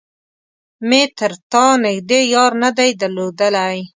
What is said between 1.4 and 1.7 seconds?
تا